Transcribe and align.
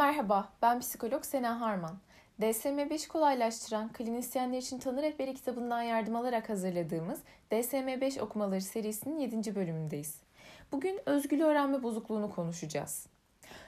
Merhaba, 0.00 0.48
ben 0.62 0.80
psikolog 0.80 1.24
Sena 1.24 1.60
Harman. 1.60 1.98
DSM-5 2.40 3.08
kolaylaştıran 3.08 3.92
klinisyenler 3.92 4.58
için 4.58 4.78
tanı 4.78 5.02
rehberi 5.02 5.34
kitabından 5.34 5.82
yardım 5.82 6.16
alarak 6.16 6.48
hazırladığımız 6.48 7.20
DSM-5 7.50 8.20
okumaları 8.20 8.60
serisinin 8.60 9.18
7. 9.18 9.54
bölümündeyiz. 9.54 10.22
Bugün 10.72 11.00
özgül 11.06 11.42
öğrenme 11.42 11.82
bozukluğunu 11.82 12.30
konuşacağız. 12.30 13.06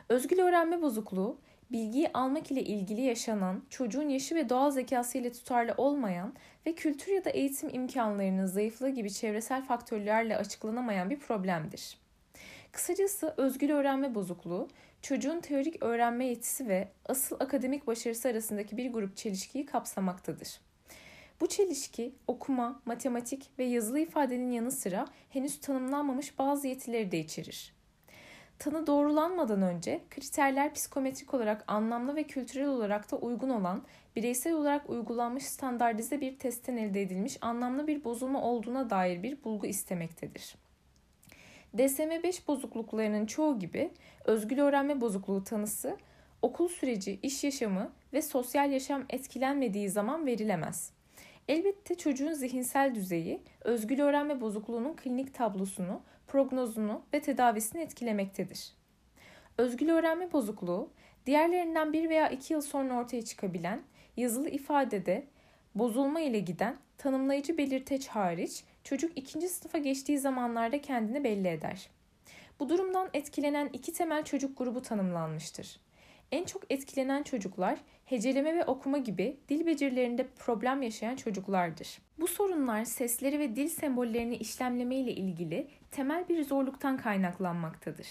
Özgül 0.09 0.39
öğrenme 0.39 0.83
bozukluğu, 0.83 1.39
bilgiyi 1.73 2.11
almak 2.15 2.51
ile 2.51 2.63
ilgili 2.63 3.01
yaşanan, 3.01 3.65
çocuğun 3.71 4.09
yaşı 4.09 4.35
ve 4.35 4.49
doğal 4.49 4.71
zekası 4.71 5.19
ile 5.19 5.33
tutarlı 5.33 5.75
olmayan 5.77 6.35
ve 6.67 6.75
kültür 6.75 7.13
ya 7.13 7.25
da 7.25 7.31
eğitim 7.31 7.69
imkanlarının 7.73 8.47
zayıflığı 8.47 8.91
gibi 8.91 9.13
çevresel 9.13 9.65
faktörlerle 9.65 10.37
açıklanamayan 10.37 11.11
bir 11.11 11.19
problemdir. 11.19 11.99
Kısacası 12.73 13.35
özgül 13.37 13.71
öğrenme 13.71 14.15
bozukluğu, 14.15 14.69
çocuğun 15.03 15.41
teorik 15.41 15.83
öğrenme 15.83 16.27
yetisi 16.27 16.69
ve 16.69 16.89
asıl 17.07 17.37
akademik 17.41 17.87
başarısı 17.87 18.29
arasındaki 18.29 18.77
bir 18.77 18.93
grup 18.93 19.17
çelişkiyi 19.17 19.67
kapsamaktadır. 19.67 20.61
Bu 21.41 21.47
çelişki 21.47 22.15
okuma, 22.27 22.83
matematik 22.85 23.51
ve 23.59 23.65
yazılı 23.65 23.99
ifadenin 24.01 24.51
yanı 24.51 24.71
sıra 24.71 25.07
henüz 25.31 25.61
tanımlanmamış 25.61 26.39
bazı 26.39 26.69
yetileri 26.69 27.13
de 27.13 27.19
içerir. 27.19 27.75
Tanı 28.59 28.87
doğrulanmadan 28.87 29.63
önce 29.63 30.01
kriterler 30.11 30.75
psikometrik 30.75 31.35
olarak 31.35 31.65
anlamlı 31.67 32.17
ve 32.17 32.23
kültürel 32.23 32.69
olarak 32.69 33.13
da 33.13 33.17
uygun 33.17 33.51
olan, 33.51 33.83
bireysel 34.17 34.53
olarak 34.53 34.91
uygulanmış 34.91 35.45
standartize 35.45 36.21
bir 36.21 36.39
testten 36.39 36.77
elde 36.77 37.03
edilmiş 37.03 37.39
anlamlı 37.41 37.87
bir 37.87 38.05
bozulma 38.05 38.43
olduğuna 38.43 38.91
dair 38.91 39.23
bir 39.23 39.45
bulgu 39.45 39.67
istemektedir. 39.67 40.55
DSM-5 41.77 42.47
bozukluklarının 42.49 43.27
çoğu 43.27 43.59
gibi 43.59 43.91
özgül 44.25 44.59
öğrenme 44.59 45.01
bozukluğu 45.01 45.45
tanısı 45.45 45.97
okul 46.43 46.69
süreci, 46.69 47.19
iş 47.23 47.45
yaşamı 47.45 47.93
ve 48.13 48.23
sosyal 48.23 48.73
yaşam 48.73 49.05
etkilenmediği 49.11 49.91
zaman 49.91 50.27
verilemez. 50.27 50.93
Elbette 51.49 51.95
çocuğun 51.95 52.33
zihinsel 52.33 52.95
düzeyi 52.95 53.41
özgül 53.61 54.01
öğrenme 54.01 54.41
bozukluğunun 54.41 54.97
klinik 54.97 55.35
tablosunu, 55.35 56.03
prognozunu 56.27 57.03
ve 57.15 57.21
tedavisini 57.21 57.83
etkilemektedir. 57.83 58.73
Özgül 59.59 59.91
öğrenme 59.91 60.33
bozukluğu 60.33 60.91
diğerlerinden 61.27 61.93
bir 61.93 62.09
veya 62.09 62.29
iki 62.29 62.53
yıl 62.53 62.61
sonra 62.61 63.01
ortaya 63.01 63.25
çıkabilen 63.25 63.83
yazılı 64.17 64.49
ifadede 64.49 65.27
bozulma 65.75 66.21
ile 66.21 66.39
giden 66.39 66.77
tanımlayıcı 66.99 67.59
belirteç 67.59 68.09
hariç 68.09 68.65
çocuk 68.85 69.19
ikinci 69.19 69.49
sınıfa 69.49 69.79
geçtiği 69.79 70.19
zamanlarda 70.19 70.81
kendini 70.81 71.25
belli 71.25 71.49
eder. 71.49 71.91
Bu 72.61 72.69
durumdan 72.69 73.09
etkilenen 73.15 73.71
iki 73.73 73.93
temel 73.93 74.25
çocuk 74.25 74.59
grubu 74.59 74.83
tanımlanmıştır. 74.83 75.81
En 76.33 76.45
çok 76.45 76.63
etkilenen 76.71 77.23
çocuklar 77.23 77.79
heceleme 78.05 78.55
ve 78.55 78.65
okuma 78.65 78.99
gibi 78.99 79.37
dil 79.49 79.67
becerilerinde 79.67 80.27
problem 80.39 80.83
yaşayan 80.83 81.17
çocuklardır. 81.17 81.99
Bu 82.21 82.29
sorunlar 82.29 82.85
sesleri 82.85 83.39
ve 83.39 83.57
dil 83.57 83.69
sembollerini 83.69 84.37
işlemleme 84.37 84.97
ile 84.97 85.13
ilgili 85.13 85.69
temel 85.91 86.29
bir 86.29 86.45
zorluktan 86.45 86.97
kaynaklanmaktadır. 86.97 88.07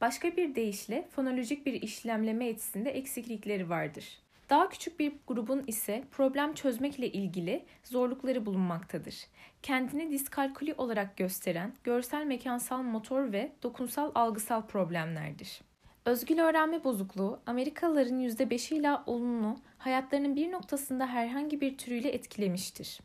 Başka 0.00 0.36
bir 0.36 0.54
deyişle 0.54 1.08
fonolojik 1.10 1.66
bir 1.66 1.82
işlemleme 1.82 2.48
etisinde 2.48 2.90
eksiklikleri 2.90 3.70
vardır. 3.70 4.18
Daha 4.50 4.68
küçük 4.68 4.98
bir 4.98 5.12
grubun 5.26 5.64
ise 5.66 6.04
problem 6.10 6.54
çözmek 6.54 6.98
ile 6.98 7.12
ilgili 7.12 7.64
zorlukları 7.84 8.46
bulunmaktadır. 8.46 9.14
Kendini 9.62 10.10
diskalkuli 10.10 10.74
olarak 10.74 11.16
gösteren 11.16 11.74
görsel 11.84 12.24
mekansal 12.24 12.82
motor 12.82 13.32
ve 13.32 13.52
dokunsal 13.62 14.10
algısal 14.14 14.66
problemlerdir. 14.66 15.60
Özgül 16.04 16.38
öğrenme 16.38 16.84
bozukluğu 16.84 17.40
Amerikalıların 17.46 18.20
%5'i 18.20 18.76
ile 18.76 18.90
olumlu 19.06 19.56
hayatlarının 19.78 20.36
bir 20.36 20.52
noktasında 20.52 21.06
herhangi 21.06 21.60
bir 21.60 21.78
türüyle 21.78 22.08
etkilemiştir. 22.08 23.00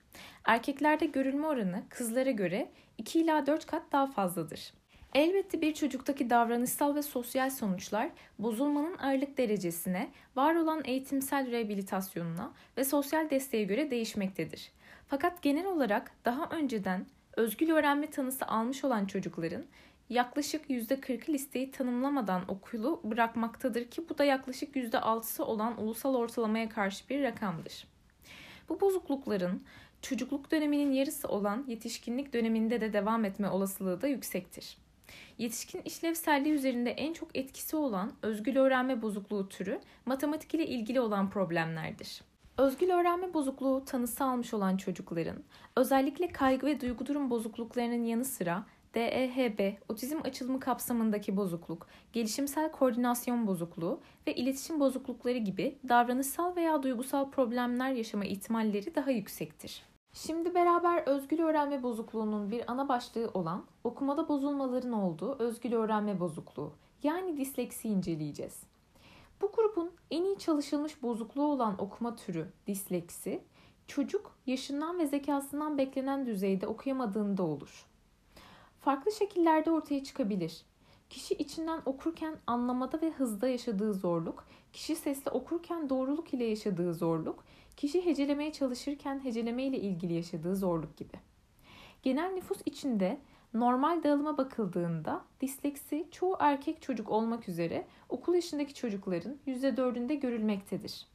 Erkeklerde 0.45 1.05
görülme 1.05 1.47
oranı 1.47 1.83
kızlara 1.89 2.31
göre 2.31 2.71
2 2.97 3.19
ila 3.19 3.45
4 3.45 3.65
kat 3.65 3.83
daha 3.91 4.07
fazladır. 4.07 4.73
Elbette 5.15 5.61
bir 5.61 5.73
çocuktaki 5.73 6.29
davranışsal 6.29 6.95
ve 6.95 7.01
sosyal 7.01 7.49
sonuçlar 7.49 8.09
bozulmanın 8.39 8.97
ağırlık 8.97 9.37
derecesine, 9.37 10.11
var 10.35 10.55
olan 10.55 10.81
eğitimsel 10.85 11.51
rehabilitasyonuna 11.51 12.53
ve 12.77 12.83
sosyal 12.83 13.29
desteğe 13.29 13.63
göre 13.63 13.91
değişmektedir. 13.91 14.71
Fakat 15.07 15.41
genel 15.41 15.65
olarak 15.65 16.11
daha 16.25 16.49
önceden 16.49 17.05
özgül 17.37 17.71
öğrenme 17.71 18.09
tanısı 18.09 18.45
almış 18.45 18.83
olan 18.83 19.05
çocukların 19.05 19.63
yaklaşık 20.09 20.69
%40'ı 20.69 21.33
listeyi 21.33 21.71
tanımlamadan 21.71 22.51
okulu 22.51 23.01
bırakmaktadır 23.03 23.85
ki 23.85 24.09
bu 24.09 24.17
da 24.17 24.23
yaklaşık 24.23 24.75
%6'sı 24.75 25.45
olan 25.45 25.81
ulusal 25.81 26.15
ortalamaya 26.15 26.69
karşı 26.69 27.09
bir 27.09 27.23
rakamdır. 27.23 27.87
Bu 28.69 28.81
bozuklukların 28.81 29.63
çocukluk 30.01 30.51
döneminin 30.51 30.91
yarısı 30.91 31.27
olan 31.27 31.65
yetişkinlik 31.67 32.33
döneminde 32.33 32.81
de 32.81 32.93
devam 32.93 33.25
etme 33.25 33.49
olasılığı 33.49 34.01
da 34.01 34.07
yüksektir. 34.07 34.84
Yetişkin 35.37 35.81
işlevselliği 35.81 36.53
üzerinde 36.53 36.91
en 36.91 37.13
çok 37.13 37.37
etkisi 37.37 37.75
olan 37.75 38.11
özgül 38.21 38.57
öğrenme 38.57 39.01
bozukluğu 39.01 39.49
türü 39.49 39.79
matematik 40.05 40.53
ile 40.53 40.67
ilgili 40.67 40.99
olan 40.99 41.29
problemlerdir. 41.29 42.21
Özgül 42.57 42.89
öğrenme 42.89 43.33
bozukluğu 43.33 43.85
tanısı 43.85 44.23
almış 44.23 44.53
olan 44.53 44.77
çocukların 44.77 45.43
özellikle 45.75 46.27
kaygı 46.27 46.67
ve 46.67 46.81
duygu 46.81 47.05
durum 47.05 47.29
bozukluklarının 47.29 48.05
yanı 48.05 48.25
sıra 48.25 48.65
DEHB, 48.93 49.73
otizm 49.89 50.17
açılımı 50.23 50.59
kapsamındaki 50.59 51.37
bozukluk, 51.37 51.87
gelişimsel 52.13 52.71
koordinasyon 52.71 53.47
bozukluğu 53.47 54.01
ve 54.27 54.35
iletişim 54.35 54.79
bozuklukları 54.79 55.37
gibi 55.37 55.77
davranışsal 55.89 56.55
veya 56.55 56.83
duygusal 56.83 57.31
problemler 57.31 57.91
yaşama 57.91 58.25
ihtimalleri 58.25 58.95
daha 58.95 59.11
yüksektir. 59.11 59.83
Şimdi 60.15 60.55
beraber 60.55 61.03
özgül 61.05 61.39
öğrenme 61.39 61.83
bozukluğunun 61.83 62.51
bir 62.51 62.71
ana 62.71 62.89
başlığı 62.89 63.31
olan 63.33 63.63
okumada 63.83 64.27
bozulmaların 64.27 64.91
olduğu 64.91 65.35
özgül 65.39 65.73
öğrenme 65.73 66.19
bozukluğu 66.19 66.71
yani 67.03 67.37
disleksi 67.37 67.87
inceleyeceğiz. 67.87 68.63
Bu 69.41 69.51
grubun 69.51 69.91
en 70.11 70.23
iyi 70.23 70.37
çalışılmış 70.37 71.03
bozukluğu 71.03 71.45
olan 71.45 71.81
okuma 71.81 72.15
türü 72.15 72.47
disleksi, 72.67 73.43
çocuk 73.87 74.31
yaşından 74.45 74.99
ve 74.99 75.07
zekasından 75.07 75.77
beklenen 75.77 76.25
düzeyde 76.25 76.67
okuyamadığında 76.67 77.43
olur. 77.43 77.85
Farklı 78.79 79.11
şekillerde 79.11 79.71
ortaya 79.71 80.03
çıkabilir. 80.03 80.61
Kişi 81.09 81.33
içinden 81.33 81.81
okurken 81.85 82.37
anlamada 82.47 83.01
ve 83.01 83.11
hızda 83.11 83.47
yaşadığı 83.47 83.93
zorluk, 83.93 84.45
kişi 84.75 84.95
sesle 84.95 85.31
okurken 85.31 85.89
doğruluk 85.89 86.33
ile 86.33 86.43
yaşadığı 86.43 86.93
zorluk, 86.93 87.43
kişi 87.77 88.05
hecelemeye 88.05 88.51
çalışırken 88.53 89.23
heceleme 89.23 89.63
ile 89.63 89.79
ilgili 89.79 90.13
yaşadığı 90.13 90.55
zorluk 90.55 90.97
gibi. 90.97 91.13
Genel 92.03 92.31
nüfus 92.31 92.57
içinde 92.65 93.17
normal 93.53 94.03
dağılıma 94.03 94.37
bakıldığında 94.37 95.21
disleksi 95.41 96.07
çoğu 96.11 96.35
erkek 96.39 96.81
çocuk 96.81 97.09
olmak 97.09 97.49
üzere 97.49 97.87
okul 98.09 98.33
yaşındaki 98.33 98.73
çocukların 98.73 99.37
%4'ünde 99.47 100.13
görülmektedir. 100.13 101.07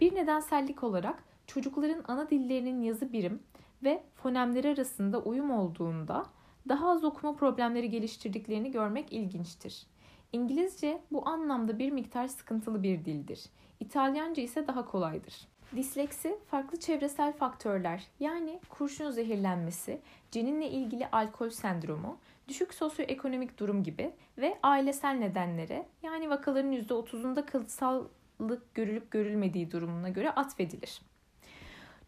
Bir 0.00 0.14
nedensellik 0.14 0.84
olarak 0.84 1.24
çocukların 1.46 2.04
ana 2.08 2.30
dillerinin 2.30 2.82
yazı 2.82 3.12
birim 3.12 3.42
ve 3.82 4.02
fonemleri 4.14 4.68
arasında 4.68 5.20
uyum 5.22 5.50
olduğunda 5.50 6.26
daha 6.68 6.90
az 6.90 7.04
okuma 7.04 7.36
problemleri 7.36 7.90
geliştirdiklerini 7.90 8.70
görmek 8.70 9.12
ilginçtir. 9.12 9.86
İngilizce 10.32 11.00
bu 11.12 11.28
anlamda 11.28 11.78
bir 11.78 11.90
miktar 11.90 12.28
sıkıntılı 12.28 12.82
bir 12.82 13.04
dildir. 13.04 13.44
İtalyanca 13.80 14.42
ise 14.42 14.66
daha 14.66 14.84
kolaydır. 14.84 15.48
Disleksi 15.76 16.38
farklı 16.50 16.78
çevresel 16.78 17.32
faktörler 17.32 18.06
yani 18.20 18.60
kurşun 18.68 19.10
zehirlenmesi, 19.10 20.00
ceninle 20.30 20.70
ilgili 20.70 21.06
alkol 21.06 21.50
sendromu, 21.50 22.18
düşük 22.48 22.74
sosyoekonomik 22.74 23.58
durum 23.58 23.82
gibi 23.82 24.12
ve 24.38 24.58
ailesel 24.62 25.14
nedenlere 25.14 25.86
yani 26.02 26.30
vakaların 26.30 26.72
%30'unda 26.72 27.46
kalıtsallık 27.46 28.74
görülüp 28.74 29.10
görülmediği 29.10 29.70
durumuna 29.70 30.08
göre 30.08 30.30
atfedilir. 30.30 31.00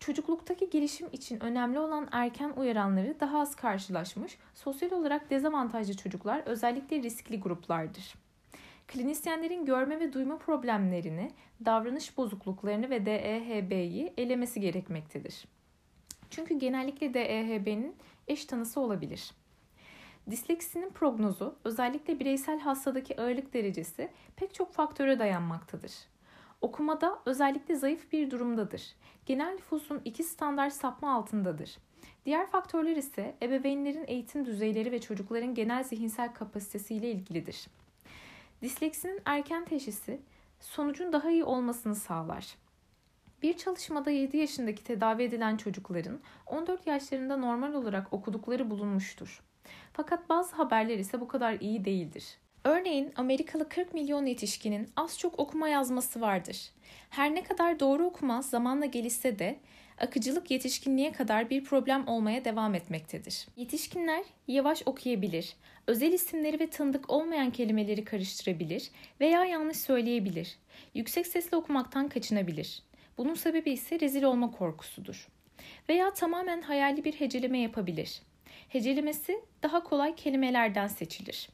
Çocukluktaki 0.02 0.70
gelişim 0.70 1.08
için 1.12 1.40
önemli 1.40 1.78
olan 1.78 2.08
erken 2.12 2.52
uyaranları 2.56 3.20
daha 3.20 3.40
az 3.40 3.56
karşılaşmış, 3.56 4.38
sosyal 4.54 4.90
olarak 4.90 5.31
dezavantajlı 5.31 5.96
çocuklar 5.96 6.43
özellikle 6.46 7.02
riskli 7.02 7.40
gruplardır. 7.40 8.14
Klinisyenlerin 8.88 9.64
görme 9.64 10.00
ve 10.00 10.12
duyma 10.12 10.38
problemlerini, 10.38 11.31
davranış 11.64 12.16
bozukluklarını 12.16 12.90
ve 12.90 13.06
DEHB'yi 13.06 14.12
elemesi 14.16 14.60
gerekmektedir. 14.60 15.44
Çünkü 16.31 16.58
genellikle 16.58 17.14
DEHB'nin 17.14 17.96
eş 18.28 18.44
tanısı 18.44 18.81
olabilir. 18.81 19.31
Disleksinin 20.31 20.90
prognozu 20.90 21.56
özellikle 21.64 22.20
bireysel 22.20 22.60
hastadaki 22.60 23.20
ağırlık 23.20 23.54
derecesi 23.54 24.10
pek 24.37 24.54
çok 24.54 24.72
faktöre 24.72 25.19
dayanmaktadır. 25.19 26.12
Okumada 26.62 27.19
özellikle 27.26 27.76
zayıf 27.76 28.12
bir 28.12 28.31
durumdadır. 28.31 28.94
Genel 29.26 29.53
nüfusun 29.55 30.00
iki 30.05 30.25
standart 30.25 30.73
sapma 30.73 31.14
altındadır. 31.14 31.79
Diğer 32.25 32.47
faktörler 32.47 32.97
ise 32.97 33.37
ebeveynlerin 33.43 34.05
eğitim 34.06 34.47
düzeyleri 34.47 34.93
ve 34.93 35.00
çocukların 35.00 35.55
genel 35.55 35.85
zihinsel 35.85 36.35
kapasitesiyle 36.35 37.11
ilgilidir. 37.11 37.67
Disleksinin 38.62 39.20
erken 39.25 39.64
teşhisi 39.64 40.20
sonucun 40.61 41.12
daha 41.12 41.31
iyi 41.31 41.44
olmasını 41.44 41.94
sağlar. 41.94 42.56
Bir 43.43 43.56
çalışmada 43.56 44.11
7 44.11 44.37
yaşındaki 44.37 44.85
tedavi 44.85 45.23
edilen 45.23 45.56
çocukların 45.56 46.20
14 46.47 46.87
yaşlarında 46.87 47.37
normal 47.37 47.75
olarak 47.75 48.12
okudukları 48.12 48.70
bulunmuştur. 48.70 49.43
Fakat 49.93 50.29
bazı 50.29 50.56
haberler 50.56 50.99
ise 50.99 51.20
bu 51.20 51.29
kadar 51.29 51.61
iyi 51.61 51.85
değildir. 51.85 52.38
Örneğin 52.64 53.12
Amerikalı 53.17 53.69
40 53.69 53.94
milyon 53.94 54.26
yetişkinin 54.26 54.88
az 54.97 55.19
çok 55.19 55.38
okuma 55.38 55.69
yazması 55.69 56.20
vardır. 56.20 56.70
Her 57.11 57.35
ne 57.35 57.43
kadar 57.43 57.81
doğru 57.81 58.05
okuma 58.05 58.43
zamanla 58.43 58.87
gelişse 58.87 59.38
de 59.38 59.59
akıcılık 59.99 60.50
yetişkinliğe 60.50 61.12
kadar 61.12 61.50
bir 61.50 61.64
problem 61.64 62.09
olmaya 62.09 62.44
devam 62.44 62.75
etmektedir. 62.75 63.47
Yetişkinler 63.56 64.25
yavaş 64.49 64.82
okuyabilir, 64.87 65.56
özel 65.87 66.12
isimleri 66.12 66.61
ve 66.61 66.70
tanıdık 66.70 67.11
olmayan 67.11 67.50
kelimeleri 67.50 68.05
karıştırabilir 68.05 68.91
veya 69.20 69.44
yanlış 69.44 69.76
söyleyebilir. 69.76 70.59
Yüksek 70.94 71.26
sesle 71.26 71.56
okumaktan 71.56 72.09
kaçınabilir. 72.09 72.82
Bunun 73.19 73.35
sebebi 73.35 73.70
ise 73.70 74.00
rezil 74.00 74.23
olma 74.23 74.50
korkusudur. 74.50 75.29
Veya 75.88 76.14
tamamen 76.14 76.62
hayali 76.62 77.05
bir 77.05 77.12
heceleme 77.12 77.59
yapabilir. 77.59 78.23
Hecelemesi 78.69 79.41
daha 79.62 79.82
kolay 79.82 80.14
kelimelerden 80.14 80.87
seçilir. 80.87 81.49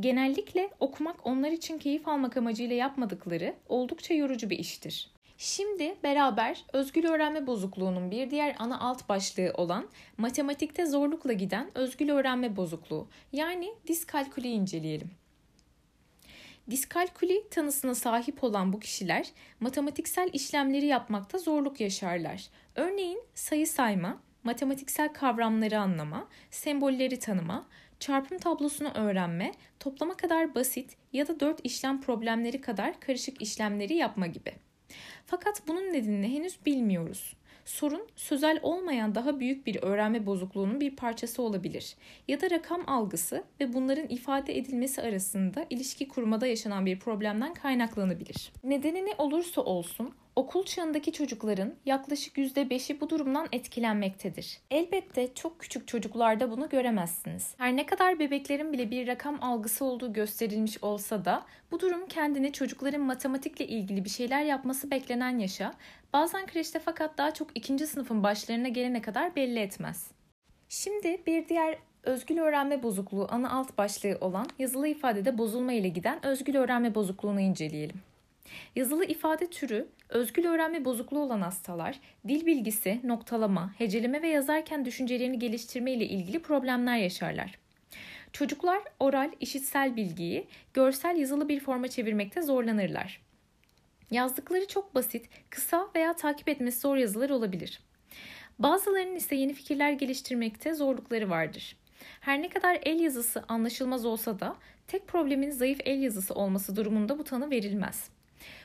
Genellikle 0.00 0.70
okumak 0.80 1.26
onlar 1.26 1.50
için 1.50 1.78
keyif 1.78 2.08
almak 2.08 2.36
amacıyla 2.36 2.76
yapmadıkları 2.76 3.54
oldukça 3.68 4.14
yorucu 4.14 4.50
bir 4.50 4.58
iştir. 4.58 5.10
Şimdi 5.38 5.96
beraber 6.02 6.64
özgül 6.72 7.06
öğrenme 7.06 7.46
bozukluğunun 7.46 8.10
bir 8.10 8.30
diğer 8.30 8.56
ana 8.58 8.80
alt 8.80 9.08
başlığı 9.08 9.52
olan 9.54 9.88
matematikte 10.18 10.86
zorlukla 10.86 11.32
giden 11.32 11.70
özgül 11.74 12.10
öğrenme 12.10 12.56
bozukluğu 12.56 13.08
yani 13.32 13.74
diskalkülü 13.86 14.46
inceleyelim. 14.46 15.10
Diskalküli 16.70 17.48
tanısına 17.50 17.94
sahip 17.94 18.44
olan 18.44 18.72
bu 18.72 18.80
kişiler 18.80 19.28
matematiksel 19.60 20.30
işlemleri 20.32 20.86
yapmakta 20.86 21.38
zorluk 21.38 21.80
yaşarlar. 21.80 22.48
Örneğin 22.74 23.22
sayı 23.34 23.66
sayma, 23.66 24.22
matematiksel 24.44 25.12
kavramları 25.12 25.80
anlama, 25.80 26.28
sembolleri 26.50 27.18
tanıma, 27.18 27.68
çarpım 28.02 28.38
tablosunu 28.38 28.88
öğrenme, 28.94 29.52
toplama 29.80 30.16
kadar 30.16 30.54
basit 30.54 30.96
ya 31.12 31.28
da 31.28 31.40
dört 31.40 31.60
işlem 31.64 32.00
problemleri 32.00 32.60
kadar 32.60 33.00
karışık 33.00 33.42
işlemleri 33.42 33.94
yapma 33.94 34.26
gibi. 34.26 34.52
Fakat 35.26 35.62
bunun 35.68 35.92
nedenini 35.92 36.34
henüz 36.34 36.66
bilmiyoruz. 36.66 37.36
Sorun 37.64 38.08
sözel 38.16 38.58
olmayan 38.62 39.14
daha 39.14 39.40
büyük 39.40 39.66
bir 39.66 39.82
öğrenme 39.82 40.26
bozukluğunun 40.26 40.80
bir 40.80 40.96
parçası 40.96 41.42
olabilir 41.42 41.96
ya 42.28 42.40
da 42.40 42.50
rakam 42.50 42.82
algısı 42.86 43.44
ve 43.60 43.72
bunların 43.72 44.08
ifade 44.08 44.58
edilmesi 44.58 45.02
arasında 45.02 45.66
ilişki 45.70 46.08
kurmada 46.08 46.46
yaşanan 46.46 46.86
bir 46.86 46.98
problemden 46.98 47.54
kaynaklanabilir. 47.54 48.52
Nedeni 48.64 49.06
ne 49.06 49.14
olursa 49.18 49.60
olsun 49.60 50.14
Okul 50.36 50.64
çağındaki 50.64 51.12
çocukların 51.12 51.74
yaklaşık 51.86 52.36
%5'i 52.36 53.00
bu 53.00 53.10
durumdan 53.10 53.48
etkilenmektedir. 53.52 54.58
Elbette 54.70 55.34
çok 55.34 55.60
küçük 55.60 55.88
çocuklarda 55.88 56.50
bunu 56.50 56.68
göremezsiniz. 56.68 57.54
Her 57.58 57.76
ne 57.76 57.86
kadar 57.86 58.18
bebeklerin 58.18 58.72
bile 58.72 58.90
bir 58.90 59.06
rakam 59.06 59.38
algısı 59.42 59.84
olduğu 59.84 60.12
gösterilmiş 60.12 60.84
olsa 60.84 61.24
da 61.24 61.46
bu 61.70 61.80
durum 61.80 62.06
kendini 62.06 62.52
çocukların 62.52 63.00
matematikle 63.00 63.66
ilgili 63.66 64.04
bir 64.04 64.10
şeyler 64.10 64.42
yapması 64.42 64.90
beklenen 64.90 65.38
yaşa, 65.38 65.74
bazen 66.12 66.46
kreşte 66.46 66.78
fakat 66.78 67.18
daha 67.18 67.34
çok 67.34 67.48
ikinci 67.54 67.86
sınıfın 67.86 68.22
başlarına 68.22 68.68
gelene 68.68 69.02
kadar 69.02 69.36
belli 69.36 69.58
etmez. 69.58 70.10
Şimdi 70.68 71.22
bir 71.26 71.48
diğer 71.48 71.78
özgül 72.02 72.38
öğrenme 72.38 72.82
bozukluğu 72.82 73.26
ana 73.30 73.50
alt 73.50 73.78
başlığı 73.78 74.18
olan 74.20 74.46
yazılı 74.58 74.88
ifadede 74.88 75.38
bozulma 75.38 75.72
ile 75.72 75.88
giden 75.88 76.26
özgül 76.26 76.56
öğrenme 76.56 76.94
bozukluğunu 76.94 77.40
inceleyelim. 77.40 78.11
Yazılı 78.76 79.04
ifade 79.04 79.50
türü, 79.50 79.88
özgül 80.08 80.46
öğrenme 80.46 80.84
bozukluğu 80.84 81.20
olan 81.20 81.40
hastalar, 81.40 82.00
dil 82.28 82.46
bilgisi, 82.46 83.00
noktalama, 83.04 83.74
heceleme 83.78 84.22
ve 84.22 84.28
yazarken 84.28 84.84
düşüncelerini 84.84 85.38
geliştirme 85.38 85.92
ile 85.92 86.06
ilgili 86.06 86.42
problemler 86.42 86.96
yaşarlar. 86.96 87.58
Çocuklar 88.32 88.82
oral, 89.00 89.30
işitsel 89.40 89.96
bilgiyi 89.96 90.46
görsel 90.74 91.16
yazılı 91.16 91.48
bir 91.48 91.60
forma 91.60 91.88
çevirmekte 91.88 92.42
zorlanırlar. 92.42 93.20
Yazdıkları 94.10 94.66
çok 94.68 94.94
basit, 94.94 95.28
kısa 95.50 95.88
veya 95.94 96.16
takip 96.16 96.48
etmesi 96.48 96.80
zor 96.80 96.96
yazılar 96.96 97.30
olabilir. 97.30 97.80
Bazılarının 98.58 99.16
ise 99.16 99.34
yeni 99.34 99.54
fikirler 99.54 99.92
geliştirmekte 99.92 100.74
zorlukları 100.74 101.30
vardır. 101.30 101.76
Her 102.20 102.42
ne 102.42 102.48
kadar 102.48 102.78
el 102.82 103.00
yazısı 103.00 103.44
anlaşılmaz 103.48 104.06
olsa 104.06 104.40
da 104.40 104.56
tek 104.88 105.08
problemin 105.08 105.50
zayıf 105.50 105.80
el 105.84 106.02
yazısı 106.02 106.34
olması 106.34 106.76
durumunda 106.76 107.18
bu 107.18 107.24
tanı 107.24 107.50
verilmez. 107.50 108.10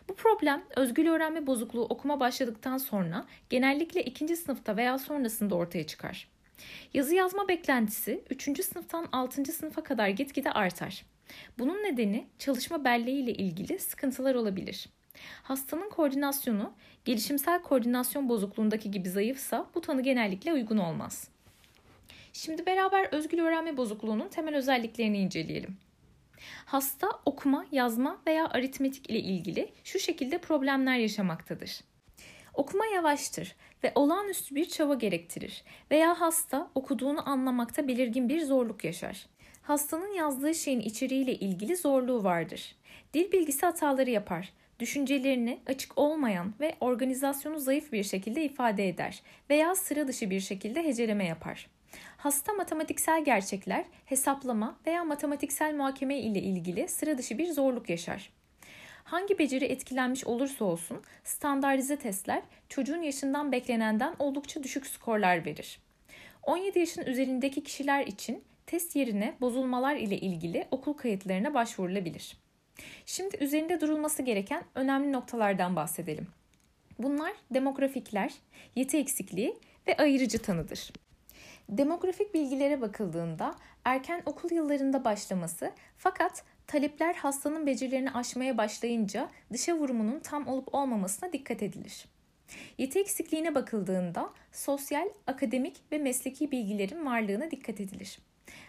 Bu 0.10 0.16
problem 0.16 0.64
özgül 0.76 1.08
öğrenme 1.08 1.48
bozukluğu 1.48 1.86
okuma 1.86 2.20
başladıktan 2.20 2.78
sonra 2.78 3.26
genellikle 3.50 4.04
ikinci 4.04 4.36
sınıfta 4.36 4.78
veya 4.78 4.98
sonrasında 4.98 5.56
ortaya 5.56 5.88
çıkar. 5.88 6.28
Yazı 6.94 7.16
yazma 7.16 7.48
beklentisi 7.48 8.24
3. 8.30 8.64
sınıftan 8.64 9.08
6. 9.12 9.46
sınıfa 9.46 9.84
kadar 9.84 10.08
gitgide 10.08 10.52
artar. 10.52 11.06
Bunun 11.60 11.84
nedeni 11.84 12.28
çalışma 12.40 12.86
belleği 12.86 13.24
ile 13.24 13.34
ilgili 13.34 13.80
sıkıntılar 13.80 14.36
olabilir. 14.36 14.90
Hastanın 15.44 15.90
koordinasyonu 15.90 16.74
gelişimsel 17.06 17.62
koordinasyon 17.62 18.30
bozukluğundaki 18.30 18.92
gibi 18.92 19.10
zayıfsa 19.10 19.66
bu 19.76 19.82
tanı 19.82 20.02
genellikle 20.02 20.54
uygun 20.54 20.78
olmaz. 20.78 21.30
Şimdi 22.34 22.66
beraber 22.66 23.08
özgül 23.12 23.40
öğrenme 23.40 23.78
bozukluğunun 23.78 24.28
temel 24.28 24.56
özelliklerini 24.56 25.18
inceleyelim. 25.18 25.78
Hasta 26.66 27.08
okuma, 27.26 27.66
yazma 27.72 28.22
veya 28.28 28.50
aritmetik 28.50 29.10
ile 29.10 29.20
ilgili 29.20 29.72
şu 29.84 30.00
şekilde 30.00 30.38
problemler 30.38 30.98
yaşamaktadır. 30.98 31.80
Okuma 32.54 32.86
yavaştır 32.86 33.56
ve 33.84 33.92
olağanüstü 33.96 34.56
bir 34.56 34.66
çaba 34.66 34.96
gerektirir 34.96 35.64
veya 35.92 36.22
hasta 36.22 36.70
okuduğunu 36.76 37.30
anlamakta 37.30 37.88
belirgin 37.88 38.30
bir 38.30 38.42
zorluk 38.42 38.84
yaşar. 38.84 39.26
Hastanın 39.62 40.14
yazdığı 40.14 40.56
şeyin 40.56 40.80
içeriğiyle 40.80 41.36
ilgili 41.36 41.78
zorluğu 41.78 42.24
vardır. 42.24 42.76
Dil 43.14 43.32
bilgisi 43.32 43.66
hataları 43.66 44.10
yapar. 44.10 44.54
Düşüncelerini 44.80 45.60
açık 45.68 45.98
olmayan 45.98 46.54
ve 46.60 46.76
organizasyonu 46.80 47.60
zayıf 47.60 47.92
bir 47.92 48.04
şekilde 48.04 48.44
ifade 48.44 48.88
eder 48.88 49.22
veya 49.50 49.76
sıra 49.76 50.08
dışı 50.08 50.30
bir 50.30 50.40
şekilde 50.40 50.84
heceleme 50.84 51.26
yapar. 51.26 51.68
Hasta 52.18 52.54
matematiksel 52.54 53.26
gerçekler, 53.26 53.86
hesaplama 54.06 54.78
veya 54.88 55.04
matematiksel 55.04 55.76
muhakeme 55.76 56.20
ile 56.20 56.42
ilgili 56.42 56.88
sıra 56.88 57.18
dışı 57.18 57.38
bir 57.38 57.52
zorluk 57.52 57.90
yaşar. 57.90 58.30
Hangi 59.04 59.40
beceri 59.40 59.66
etkilenmiş 59.66 60.26
olursa 60.26 60.66
olsun 60.66 61.02
standartize 61.24 61.96
testler 61.96 62.42
çocuğun 62.70 63.02
yaşından 63.02 63.52
beklenenden 63.52 64.16
oldukça 64.20 64.64
düşük 64.64 64.88
skorlar 64.88 65.46
verir. 65.46 65.80
17 66.44 66.80
yaşın 66.80 67.06
üzerindeki 67.06 67.64
kişiler 67.64 68.08
için 68.08 68.44
test 68.66 68.96
yerine 68.96 69.36
bozulmalar 69.42 69.96
ile 69.96 70.18
ilgili 70.18 70.68
okul 70.72 70.94
kayıtlarına 70.94 71.54
başvurulabilir. 71.54 72.38
Şimdi 73.06 73.38
üzerinde 73.38 73.82
durulması 73.82 74.24
gereken 74.24 74.64
önemli 74.76 75.12
noktalardan 75.12 75.76
bahsedelim. 75.76 76.28
Bunlar 77.00 77.34
demografikler, 77.52 78.34
yeti 78.76 78.98
eksikliği 78.98 79.56
ve 79.88 79.98
ayırıcı 79.98 80.42
tanıdır. 80.42 80.92
Demografik 81.70 82.34
bilgilere 82.34 82.82
bakıldığında 82.82 83.56
erken 83.86 84.22
okul 84.26 84.52
yıllarında 84.52 85.06
başlaması 85.06 85.72
fakat 85.98 86.44
talepler 86.68 87.14
hastanın 87.14 87.66
becerilerini 87.66 88.12
aşmaya 88.12 88.58
başlayınca 88.58 89.30
dışa 89.54 89.78
vurumunun 89.78 90.20
tam 90.20 90.48
olup 90.48 90.76
olmamasına 90.76 91.34
dikkat 91.34 91.64
edilir. 91.64 92.06
Yeti 92.78 93.00
eksikliğine 93.00 93.56
bakıldığında 93.56 94.30
sosyal, 94.52 95.10
akademik 95.28 95.78
ve 95.92 95.98
mesleki 95.98 96.52
bilgilerin 96.52 97.06
varlığına 97.06 97.52
dikkat 97.52 97.82
edilir. 97.82 98.20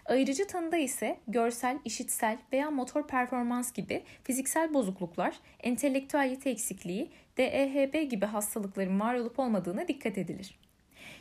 Ayırıcı 0.06 0.46
tanıda 0.46 0.76
ise 0.76 1.18
görsel, 1.28 1.78
işitsel 1.84 2.38
veya 2.52 2.70
motor 2.70 3.06
performans 3.06 3.72
gibi 3.72 4.02
fiziksel 4.24 4.74
bozukluklar, 4.74 5.40
entelektüel 5.60 6.30
yeti 6.30 6.48
eksikliği, 6.48 7.10
DEHB 7.36 8.10
gibi 8.10 8.26
hastalıkların 8.26 9.00
var 9.00 9.14
olup 9.14 9.38
olmadığına 9.38 9.88
dikkat 9.88 10.18
edilir. 10.18 10.58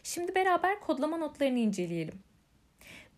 Şimdi 0.07 0.35
beraber 0.35 0.79
kodlama 0.79 1.17
notlarını 1.17 1.59
inceleyelim. 1.59 2.19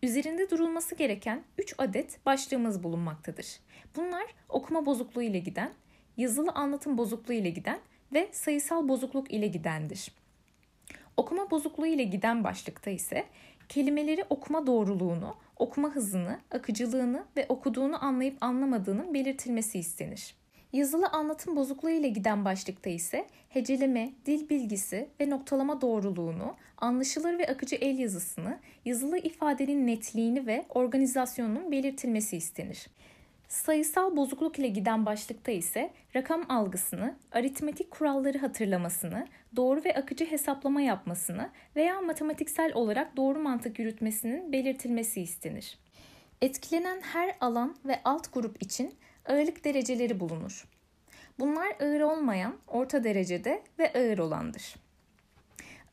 Üzerinde 0.02 0.50
durulması 0.50 0.94
gereken 0.94 1.44
3 1.58 1.74
adet 1.78 2.26
başlığımız 2.26 2.82
bulunmaktadır. 2.82 3.60
Bunlar 3.96 4.26
okuma 4.48 4.86
bozukluğu 4.86 5.22
ile 5.22 5.38
giden, 5.38 5.72
yazılı 6.16 6.52
anlatım 6.52 6.98
bozukluğu 6.98 7.32
ile 7.32 7.50
giden 7.50 7.78
ve 8.12 8.28
sayısal 8.32 8.88
bozukluk 8.88 9.32
ile 9.32 9.46
gidendir. 9.46 10.12
Okuma 11.16 11.50
bozukluğu 11.50 11.86
ile 11.86 12.04
giden 12.04 12.44
başlıkta 12.44 12.90
ise 12.90 13.24
kelimeleri 13.68 14.24
okuma 14.30 14.66
doğruluğunu, 14.66 15.36
okuma 15.56 15.90
hızını, 15.90 16.40
akıcılığını 16.50 17.24
ve 17.36 17.46
okuduğunu 17.48 18.04
anlayıp 18.04 18.36
anlamadığının 18.40 19.14
belirtilmesi 19.14 19.78
istenir. 19.78 20.39
Yazılı 20.72 21.06
anlatım 21.06 21.56
bozukluğu 21.56 21.90
ile 21.90 22.08
giden 22.08 22.44
başlıkta 22.44 22.90
ise 22.90 23.26
heceleme, 23.48 24.12
dil 24.26 24.48
bilgisi 24.48 25.08
ve 25.20 25.30
noktalama 25.30 25.80
doğruluğunu, 25.80 26.56
anlaşılır 26.78 27.38
ve 27.38 27.46
akıcı 27.46 27.76
el 27.76 27.98
yazısını, 27.98 28.58
yazılı 28.84 29.18
ifadenin 29.18 29.86
netliğini 29.86 30.46
ve 30.46 30.64
organizasyonunun 30.68 31.72
belirtilmesi 31.72 32.36
istenir. 32.36 32.86
Sayısal 33.48 34.16
bozukluk 34.16 34.58
ile 34.58 34.68
giden 34.68 35.06
başlıkta 35.06 35.52
ise 35.52 35.90
rakam 36.16 36.44
algısını, 36.48 37.14
aritmetik 37.32 37.90
kuralları 37.90 38.38
hatırlamasını, 38.38 39.26
doğru 39.56 39.84
ve 39.84 39.94
akıcı 39.94 40.24
hesaplama 40.24 40.80
yapmasını 40.80 41.50
veya 41.76 42.00
matematiksel 42.00 42.72
olarak 42.74 43.16
doğru 43.16 43.38
mantık 43.38 43.78
yürütmesinin 43.78 44.52
belirtilmesi 44.52 45.22
istenir. 45.22 45.78
Etkilenen 46.42 47.00
her 47.00 47.36
alan 47.40 47.76
ve 47.84 48.00
alt 48.04 48.32
grup 48.32 48.62
için 48.62 48.94
ağırlık 49.26 49.64
dereceleri 49.64 50.20
bulunur. 50.20 50.68
Bunlar 51.38 51.68
ağır 51.80 52.00
olmayan, 52.00 52.56
orta 52.68 53.04
derecede 53.04 53.62
ve 53.78 53.92
ağır 53.92 54.18
olandır. 54.18 54.74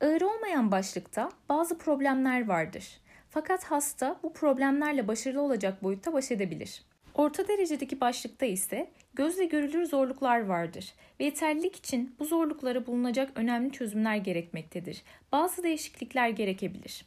Ağır 0.02 0.22
olmayan 0.22 0.72
başlıkta 0.72 1.30
bazı 1.50 1.78
problemler 1.78 2.48
vardır. 2.48 3.02
Fakat 3.30 3.64
hasta 3.64 4.20
bu 4.24 4.34
problemlerle 4.34 5.08
başarılı 5.08 5.42
olacak 5.42 5.84
boyutta 5.84 6.14
baş 6.14 6.32
edebilir. 6.32 6.84
Orta 7.14 7.48
derecedeki 7.48 8.02
başlıkta 8.02 8.46
ise 8.46 8.92
gözle 9.14 9.46
görülür 9.46 9.86
zorluklar 9.86 10.46
vardır 10.46 10.94
ve 11.20 11.24
yeterlilik 11.24 11.76
için 11.76 12.16
bu 12.20 12.26
zorluklara 12.26 12.86
bulunacak 12.86 13.32
önemli 13.36 13.72
çözümler 13.72 14.16
gerekmektedir. 14.16 15.04
Bazı 15.32 15.64
değişiklikler 15.64 16.30
gerekebilir. 16.30 17.06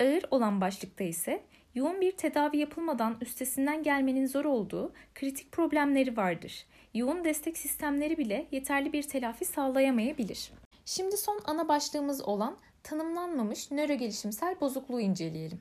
Ağır 0.00 0.22
olan 0.30 0.60
başlıkta 0.60 1.04
ise 1.04 1.42
yoğun 1.78 2.00
bir 2.00 2.12
tedavi 2.12 2.58
yapılmadan 2.58 3.16
üstesinden 3.20 3.82
gelmenin 3.82 4.26
zor 4.26 4.44
olduğu 4.44 4.92
kritik 5.14 5.52
problemleri 5.52 6.16
vardır. 6.16 6.66
Yoğun 6.94 7.24
destek 7.24 7.58
sistemleri 7.58 8.18
bile 8.18 8.46
yeterli 8.52 8.92
bir 8.92 9.02
telafi 9.02 9.44
sağlayamayabilir. 9.44 10.52
Şimdi 10.84 11.16
son 11.16 11.40
ana 11.44 11.68
başlığımız 11.68 12.22
olan 12.22 12.56
tanımlanmamış 12.82 13.70
nörogelişimsel 13.70 14.60
bozukluğu 14.60 15.00
inceleyelim. 15.00 15.60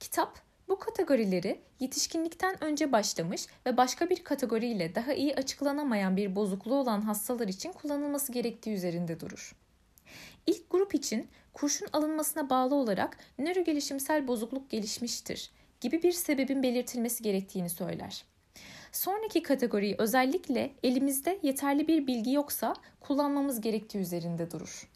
Kitap 0.00 0.38
bu 0.68 0.78
kategorileri 0.78 1.60
yetişkinlikten 1.80 2.64
önce 2.64 2.92
başlamış 2.92 3.46
ve 3.66 3.76
başka 3.76 4.10
bir 4.10 4.24
kategoriyle 4.24 4.94
daha 4.94 5.12
iyi 5.12 5.34
açıklanamayan 5.36 6.16
bir 6.16 6.36
bozukluğu 6.36 6.74
olan 6.74 7.00
hastalar 7.00 7.48
için 7.48 7.72
kullanılması 7.72 8.32
gerektiği 8.32 8.74
üzerinde 8.74 9.20
durur. 9.20 9.56
İlk 10.46 10.70
grup 10.70 10.94
için 10.94 11.28
kurşun 11.60 11.88
alınmasına 11.92 12.50
bağlı 12.50 12.74
olarak 12.74 13.16
nörogelişimsel 13.38 14.28
bozukluk 14.28 14.70
gelişmiştir 14.70 15.50
gibi 15.80 16.02
bir 16.02 16.12
sebebin 16.12 16.62
belirtilmesi 16.62 17.22
gerektiğini 17.22 17.70
söyler. 17.70 18.24
Sonraki 18.92 19.42
kategoriyi 19.42 19.94
özellikle 19.98 20.72
elimizde 20.82 21.38
yeterli 21.42 21.88
bir 21.88 22.06
bilgi 22.06 22.32
yoksa 22.32 22.74
kullanmamız 23.00 23.60
gerektiği 23.60 23.98
üzerinde 23.98 24.50
durur. 24.50 24.88